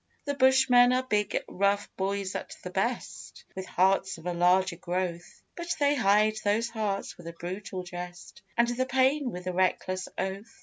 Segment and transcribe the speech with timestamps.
[0.25, 5.43] The bushmen are big rough boys at the best, With hearts of a larger growth;
[5.55, 10.07] But they hide those hearts with a brutal jest, And the pain with a reckless
[10.17, 10.59] oath.